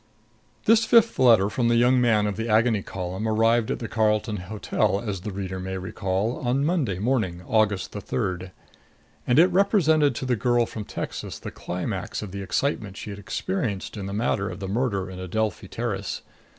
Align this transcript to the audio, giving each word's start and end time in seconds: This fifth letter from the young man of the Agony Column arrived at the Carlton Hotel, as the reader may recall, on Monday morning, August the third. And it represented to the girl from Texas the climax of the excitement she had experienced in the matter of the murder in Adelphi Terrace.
This 0.65 0.83
fifth 0.83 1.19
letter 1.19 1.47
from 1.47 1.67
the 1.67 1.75
young 1.75 2.01
man 2.01 2.25
of 2.25 2.35
the 2.35 2.49
Agony 2.49 2.81
Column 2.81 3.27
arrived 3.27 3.69
at 3.69 3.77
the 3.77 3.87
Carlton 3.87 4.37
Hotel, 4.37 4.99
as 4.99 5.21
the 5.21 5.31
reader 5.31 5.59
may 5.59 5.77
recall, 5.77 6.39
on 6.39 6.65
Monday 6.65 6.97
morning, 6.97 7.43
August 7.47 7.91
the 7.91 8.01
third. 8.01 8.51
And 9.27 9.37
it 9.37 9.45
represented 9.51 10.15
to 10.15 10.25
the 10.25 10.35
girl 10.35 10.65
from 10.65 10.85
Texas 10.85 11.37
the 11.37 11.51
climax 11.51 12.23
of 12.23 12.31
the 12.31 12.41
excitement 12.41 12.97
she 12.97 13.11
had 13.11 13.19
experienced 13.19 13.95
in 13.95 14.07
the 14.07 14.11
matter 14.13 14.49
of 14.49 14.59
the 14.59 14.67
murder 14.67 15.07
in 15.07 15.19
Adelphi 15.19 15.67
Terrace. 15.67 16.23